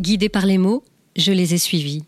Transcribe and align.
Guidés 0.00 0.28
par 0.28 0.46
les 0.46 0.58
mots, 0.58 0.84
je 1.16 1.32
les 1.32 1.54
ai 1.54 1.58
suivis. 1.58 2.04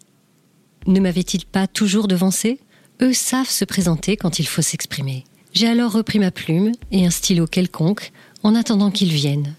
Ne 0.86 1.00
m'avaient-ils 1.00 1.44
pas 1.44 1.66
toujours 1.66 2.06
devancé 2.06 2.60
Eux 3.02 3.12
savent 3.12 3.50
se 3.50 3.64
présenter 3.64 4.16
quand 4.16 4.38
il 4.38 4.46
faut 4.46 4.62
s'exprimer. 4.62 5.24
J'ai 5.54 5.66
alors 5.66 5.90
repris 5.90 6.20
ma 6.20 6.30
plume 6.30 6.70
et 6.92 7.04
un 7.04 7.10
stylo 7.10 7.48
quelconque 7.48 8.12
en 8.44 8.54
attendant 8.54 8.92
qu'ils 8.92 9.12
viennent. 9.12 9.54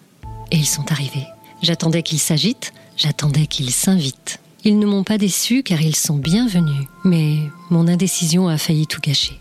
Et 0.51 0.55
ils 0.55 0.65
sont 0.65 0.89
arrivés. 0.93 1.27
J'attendais 1.61 2.03
qu'ils 2.03 2.19
s'agitent, 2.19 2.73
j'attendais 2.95 3.47
qu'ils 3.47 3.71
s'invitent. 3.71 4.39
Ils 4.63 4.79
ne 4.79 4.85
m'ont 4.85 5.03
pas 5.03 5.17
déçu 5.17 5.61
car 5.61 5.81
ils 5.81 5.95
sont 5.95 6.17
bienvenus, 6.17 6.87
mais 7.03 7.35
mon 7.69 7.89
indécision 7.89 8.47
a 8.47 8.57
failli 8.57 8.87
tout 8.87 9.01
gâcher. 9.01 9.39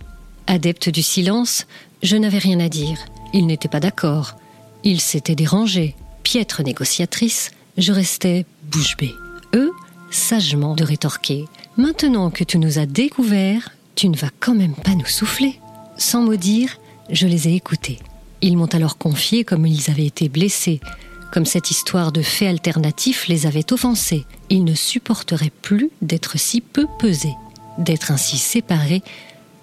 Adepte 0.49 0.89
du 0.89 1.03
silence, 1.03 1.69
je 2.03 2.17
n'avais 2.17 2.39
rien 2.39 2.59
à 2.59 2.69
dire. 2.69 2.99
Ils 3.33 3.47
n'étaient 3.47 3.69
pas 3.69 3.79
d'accord. 3.79 4.35
Ils 4.83 5.01
s'étaient 5.01 5.37
dérangés. 5.37 5.95
Piètre 6.25 6.65
négociatrice, 6.65 7.53
je 7.77 7.93
restais 7.93 8.47
bouche 8.71 8.97
bée. 8.97 9.15
Eux, 9.55 9.73
sagement 10.11 10.75
de 10.75 10.85
rétorquer. 10.85 11.47
Maintenant 11.77 12.31
que 12.31 12.45
tu 12.45 12.59
nous 12.59 12.79
as 12.79 12.87
découverts, 12.87 13.71
tu 13.95 14.09
ne 14.09 14.17
vas 14.17 14.31
quand 14.41 14.55
même 14.55 14.75
pas 14.75 14.95
nous 14.95 15.07
souffler. 15.07 15.61
Sans 15.97 16.23
mot 16.23 16.37
dire, 16.37 16.79
je 17.11 17.27
les 17.27 17.49
ai 17.49 17.55
écoutés. 17.55 17.99
Ils 18.43 18.57
m'ont 18.57 18.67
alors 18.67 18.97
confié 18.97 19.45
comme 19.45 19.67
ils 19.67 19.91
avaient 19.91 20.07
été 20.07 20.29
blessés, 20.29 20.81
comme 21.33 21.47
cette 21.47 21.71
histoire 21.71 22.13
de 22.13 22.23
faits 22.23 22.49
alternatifs 22.49 23.29
les 23.29 23.47
avait 23.47 23.73
offensés. 23.73 24.25
Ils 24.49 24.65
ne 24.65 24.75
supporteraient 24.75 25.53
plus 25.63 25.91
d'être 26.03 26.39
si 26.39 26.61
peu 26.61 26.87
pesés, 26.99 27.37
d'être 27.79 28.11
ainsi 28.11 28.39
séparés 28.39 29.03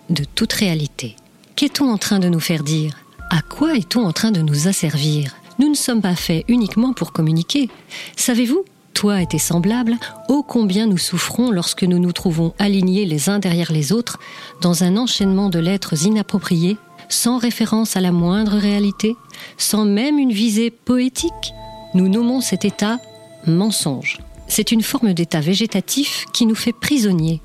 de 0.10 0.23
toute 0.23 0.54
réalité. 0.54 1.16
Qu'est-on 1.56 1.89
en 1.89 1.98
train 1.98 2.20
de 2.20 2.30
nous 2.30 2.39
faire 2.39 2.64
dire? 2.64 2.94
À 3.30 3.42
quoi 3.42 3.76
est-on 3.76 4.06
en 4.06 4.14
train 4.14 4.32
de 4.32 4.42
nous 4.42 4.67
asservir? 4.67 5.36
Nous 5.60 5.70
ne 5.70 5.76
sommes 5.76 6.02
pas 6.02 6.16
faits 6.16 6.46
uniquement 6.48 6.94
pour 6.94 7.12
communiquer. 7.12 7.70
Savez-vous 8.16 8.64
toi 8.94 9.22
et 9.22 9.28
tes 9.28 9.38
semblables, 9.38 9.96
ô 10.28 10.42
combien 10.42 10.88
nous 10.88 10.98
souffrons 10.98 11.52
lorsque 11.52 11.84
nous 11.84 12.00
nous 12.00 12.14
trouvons 12.14 12.56
alignés 12.58 13.06
les 13.06 13.30
uns 13.30 13.38
derrière 13.38 13.72
les 13.72 13.92
autres 13.92 14.18
dans 14.60 14.84
un 14.84 14.98
enchaînement 14.98 15.50
de 15.50 15.60
lettres 15.60 16.08
inappropriées, 16.08 16.78
sans 17.08 17.38
référence 17.38 17.96
à 17.96 18.02
la 18.02 18.12
moindre 18.12 18.58
réalité, 18.58 19.16
sans 19.60 19.86
même 19.86 20.18
une 20.18 20.32
visée 20.32 20.72
poétique. 20.72 21.54
Nous 21.94 22.10
nommons 22.10 22.42
cet 22.42 22.66
état 22.66 22.98
mensonge. 23.46 24.18
C'est 24.48 24.72
une 24.72 24.82
forme 24.82 25.14
d'état 25.14 25.42
végétatif 25.42 26.26
qui 26.34 26.48
nous 26.48 26.56
fait 26.56 26.74
prisonniers. 26.74 27.42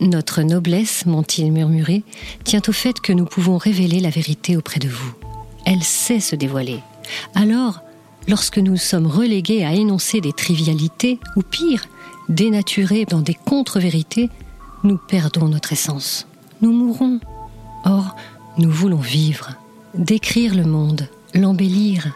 Notre 0.00 0.42
noblesse, 0.42 1.06
m'ont-ils 1.06 1.50
murmuré, 1.50 2.02
tient 2.44 2.62
au 2.68 2.72
fait 2.72 3.00
que 3.00 3.14
nous 3.14 3.24
pouvons 3.24 3.56
révéler 3.56 4.00
la 4.00 4.10
vérité 4.10 4.54
auprès 4.56 4.80
de 4.80 4.88
vous. 4.88 5.14
Elle 5.64 5.82
sait 5.82 6.20
se 6.20 6.36
dévoiler. 6.36 6.80
Alors, 7.34 7.82
lorsque 8.28 8.58
nous 8.58 8.76
sommes 8.76 9.06
relégués 9.06 9.64
à 9.64 9.74
énoncer 9.74 10.20
des 10.20 10.32
trivialités, 10.32 11.18
ou 11.36 11.42
pire, 11.42 11.84
dénaturés 12.28 13.04
dans 13.04 13.20
des 13.20 13.34
contre-vérités, 13.34 14.30
nous 14.84 14.96
perdons 14.96 15.48
notre 15.48 15.72
essence. 15.72 16.26
Nous 16.62 16.72
mourrons. 16.72 17.20
Or, 17.84 18.16
nous 18.58 18.70
voulons 18.70 18.98
vivre, 18.98 19.50
décrire 19.94 20.54
le 20.54 20.64
monde, 20.64 21.08
l'embellir, 21.34 22.08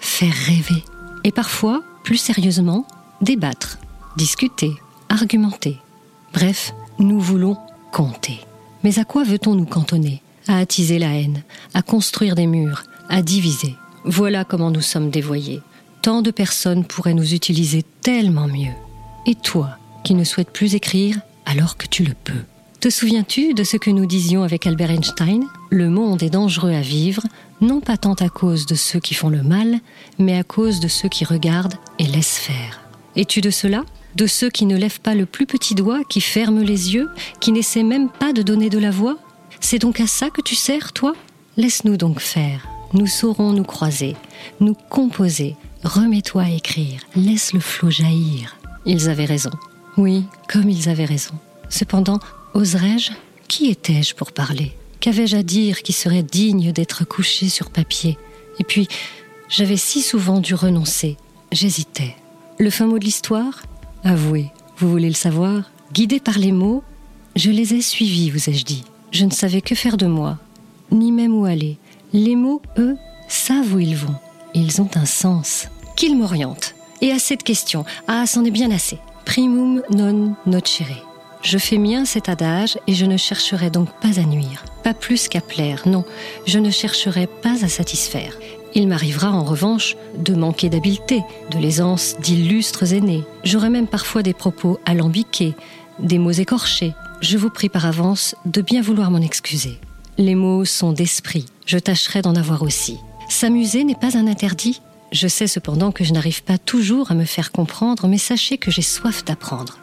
faire 0.00 0.34
rêver. 0.46 0.84
Et 1.24 1.32
parfois, 1.32 1.82
plus 2.02 2.16
sérieusement, 2.16 2.86
débattre, 3.20 3.78
discuter, 4.16 4.72
argumenter. 5.08 5.78
Bref, 6.32 6.74
nous 6.98 7.20
voulons 7.20 7.56
compter. 7.92 8.40
Mais 8.84 8.98
à 8.98 9.04
quoi 9.04 9.22
veut-on 9.22 9.54
nous 9.54 9.66
cantonner? 9.66 10.22
À 10.48 10.58
attiser 10.58 10.98
la 10.98 11.14
haine, 11.14 11.42
à 11.72 11.82
construire 11.82 12.34
des 12.34 12.48
murs, 12.48 12.82
à 13.08 13.22
diviser. 13.22 13.76
Voilà 14.04 14.44
comment 14.44 14.70
nous 14.70 14.80
sommes 14.80 15.10
dévoyés. 15.10 15.62
Tant 16.02 16.22
de 16.22 16.30
personnes 16.30 16.84
pourraient 16.84 17.14
nous 17.14 17.34
utiliser 17.34 17.84
tellement 18.02 18.48
mieux. 18.48 18.72
Et 19.26 19.36
toi, 19.36 19.70
qui 20.02 20.14
ne 20.14 20.24
souhaites 20.24 20.50
plus 20.50 20.74
écrire 20.74 21.20
alors 21.46 21.76
que 21.76 21.86
tu 21.86 22.02
le 22.04 22.14
peux. 22.24 22.42
Te 22.80 22.90
souviens-tu 22.90 23.54
de 23.54 23.62
ce 23.62 23.76
que 23.76 23.90
nous 23.90 24.06
disions 24.06 24.42
avec 24.42 24.66
Albert 24.66 24.90
Einstein? 24.90 25.44
Le 25.70 25.88
monde 25.88 26.24
est 26.24 26.30
dangereux 26.30 26.72
à 26.72 26.80
vivre, 26.80 27.22
non 27.60 27.80
pas 27.80 27.96
tant 27.96 28.14
à 28.14 28.28
cause 28.28 28.66
de 28.66 28.74
ceux 28.74 28.98
qui 28.98 29.14
font 29.14 29.28
le 29.28 29.44
mal, 29.44 29.78
mais 30.18 30.36
à 30.36 30.42
cause 30.42 30.80
de 30.80 30.88
ceux 30.88 31.08
qui 31.08 31.24
regardent 31.24 31.76
et 32.00 32.06
laissent 32.06 32.38
faire. 32.38 32.80
Es-tu 33.14 33.40
de 33.40 33.50
cela? 33.50 33.84
De 34.16 34.26
ceux 34.26 34.50
qui 34.50 34.66
ne 34.66 34.76
lèvent 34.76 35.00
pas 35.00 35.14
le 35.14 35.26
plus 35.26 35.46
petit 35.46 35.76
doigt, 35.76 36.02
qui 36.08 36.20
ferment 36.20 36.62
les 36.62 36.94
yeux, 36.94 37.08
qui 37.38 37.52
n'essaient 37.52 37.84
même 37.84 38.08
pas 38.08 38.32
de 38.32 38.42
donner 38.42 38.68
de 38.68 38.78
la 38.78 38.90
voix? 38.90 39.16
C'est 39.60 39.78
donc 39.78 40.00
à 40.00 40.08
ça 40.08 40.30
que 40.30 40.42
tu 40.42 40.56
sers, 40.56 40.92
toi? 40.92 41.14
Laisse-nous 41.56 41.96
donc 41.96 42.18
faire. 42.18 42.66
Nous 42.94 43.06
saurons 43.06 43.52
nous 43.52 43.64
croiser, 43.64 44.16
nous 44.60 44.74
composer. 44.74 45.56
Remets-toi 45.82 46.42
à 46.42 46.50
écrire, 46.50 47.00
laisse 47.16 47.52
le 47.54 47.60
flot 47.60 47.90
jaillir. 47.90 48.56
Ils 48.84 49.08
avaient 49.08 49.24
raison. 49.24 49.50
Oui, 49.96 50.24
comme 50.48 50.68
ils 50.68 50.88
avaient 50.88 51.06
raison. 51.06 51.34
Cependant, 51.68 52.20
oserais-je? 52.54 53.12
Qui 53.48 53.70
étais-je 53.70 54.14
pour 54.14 54.32
parler? 54.32 54.72
Qu'avais-je 55.00 55.36
à 55.36 55.42
dire 55.42 55.82
qui 55.82 55.92
serait 55.92 56.22
digne 56.22 56.72
d'être 56.72 57.04
couché 57.04 57.48
sur 57.48 57.70
papier? 57.70 58.18
Et 58.60 58.64
puis, 58.64 58.88
j'avais 59.48 59.76
si 59.76 60.02
souvent 60.02 60.40
dû 60.40 60.54
renoncer. 60.54 61.16
J'hésitais. 61.50 62.14
Le 62.58 62.70
fin 62.70 62.86
mot 62.86 62.98
de 62.98 63.04
l'histoire? 63.04 63.62
Avouez, 64.04 64.50
vous 64.78 64.90
voulez 64.90 65.08
le 65.08 65.14
savoir? 65.14 65.70
Guidé 65.92 66.20
par 66.20 66.38
les 66.38 66.52
mots, 66.52 66.82
je 67.36 67.50
les 67.50 67.74
ai 67.74 67.80
suivis, 67.82 68.30
vous 68.30 68.50
ai-je 68.50 68.64
dit. 68.64 68.84
Je 69.10 69.24
ne 69.24 69.30
savais 69.30 69.60
que 69.60 69.74
faire 69.74 69.96
de 69.96 70.06
moi, 70.06 70.38
ni 70.90 71.12
même 71.12 71.34
où 71.34 71.44
aller. 71.44 71.78
Les 72.14 72.36
mots, 72.36 72.60
eux, 72.76 72.98
savent 73.26 73.74
où 73.74 73.78
ils 73.78 73.96
vont. 73.96 74.14
Ils 74.52 74.82
ont 74.82 74.90
un 74.96 75.06
sens. 75.06 75.68
Qu'ils 75.96 76.16
m'orientent. 76.16 76.74
Et 77.00 77.10
à 77.10 77.18
cette 77.18 77.42
question, 77.42 77.86
ah, 78.06 78.26
c'en 78.26 78.44
est 78.44 78.50
bien 78.50 78.70
assez. 78.70 78.98
Primum 79.24 79.82
non 79.90 80.34
nocere. 80.44 81.08
Je 81.42 81.56
fais 81.56 81.78
mien 81.78 82.04
cet 82.04 82.28
adage 82.28 82.78
et 82.86 82.92
je 82.92 83.06
ne 83.06 83.16
chercherai 83.16 83.70
donc 83.70 83.88
pas 84.00 84.20
à 84.20 84.24
nuire, 84.24 84.64
pas 84.84 84.92
plus 84.92 85.26
qu'à 85.26 85.40
plaire, 85.40 85.82
non, 85.86 86.04
je 86.46 86.58
ne 86.58 86.70
chercherai 86.70 87.26
pas 87.26 87.64
à 87.64 87.68
satisfaire. 87.68 88.38
Il 88.74 88.86
m'arrivera 88.88 89.32
en 89.32 89.42
revanche 89.42 89.96
de 90.16 90.34
manquer 90.34 90.68
d'habileté, 90.68 91.22
de 91.50 91.58
l'aisance 91.58 92.16
d'illustres 92.20 92.92
aînés. 92.92 93.24
J'aurai 93.42 93.70
même 93.70 93.88
parfois 93.88 94.22
des 94.22 94.34
propos 94.34 94.78
alambiqués, 94.84 95.54
des 95.98 96.18
mots 96.18 96.30
écorchés. 96.30 96.92
Je 97.22 97.38
vous 97.38 97.50
prie 97.50 97.68
par 97.70 97.86
avance 97.86 98.34
de 98.44 98.60
bien 98.60 98.82
vouloir 98.82 99.10
m'en 99.10 99.18
excuser. 99.18 99.80
Les 100.22 100.36
mots 100.36 100.64
sont 100.64 100.92
d'esprit, 100.92 101.46
je 101.66 101.78
tâcherai 101.78 102.22
d'en 102.22 102.36
avoir 102.36 102.62
aussi. 102.62 103.00
S'amuser 103.28 103.82
n'est 103.82 103.96
pas 103.96 104.16
un 104.16 104.28
interdit. 104.28 104.80
Je 105.10 105.26
sais 105.26 105.48
cependant 105.48 105.90
que 105.90 106.04
je 106.04 106.12
n'arrive 106.12 106.44
pas 106.44 106.58
toujours 106.58 107.10
à 107.10 107.14
me 107.14 107.24
faire 107.24 107.50
comprendre, 107.50 108.06
mais 108.06 108.18
sachez 108.18 108.56
que 108.56 108.70
j'ai 108.70 108.82
soif 108.82 109.24
d'apprendre. 109.24 109.78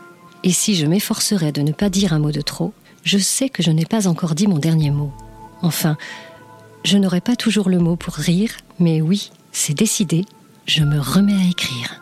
Et 0.45 0.53
si 0.53 0.75
je 0.75 0.85
m'efforcerais 0.85 1.51
de 1.51 1.61
ne 1.61 1.73
pas 1.73 1.89
dire 1.89 2.13
un 2.13 2.19
mot 2.19 2.31
de 2.31 2.39
trop, 2.39 2.71
je 3.03 3.17
sais 3.17 3.49
que 3.49 3.61
je 3.61 3.69
n'ai 3.69 3.83
pas 3.83 4.07
encore 4.07 4.33
dit 4.33 4.47
mon 4.47 4.59
dernier 4.59 4.91
mot. 4.91 5.11
Enfin, 5.61 5.97
je 6.85 6.97
n'aurai 6.97 7.19
pas 7.19 7.35
toujours 7.35 7.67
le 7.67 7.79
mot 7.79 7.97
pour 7.97 8.13
rire, 8.13 8.53
mais 8.79 9.01
oui, 9.01 9.31
c'est 9.51 9.73
décidé, 9.73 10.23
je 10.67 10.85
me 10.85 11.01
remets 11.01 11.35
à 11.35 11.49
écrire. 11.49 12.01